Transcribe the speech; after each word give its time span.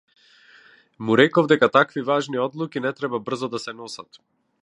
Му 1.09 1.17
реков 1.21 1.49
дека 1.51 1.69
такви 1.75 2.05
важни 2.09 2.41
одлуки 2.47 2.83
не 2.87 2.93
треба 3.01 3.23
брзо 3.29 3.53
да 3.57 3.63
се 3.67 3.77
носат. 3.85 4.19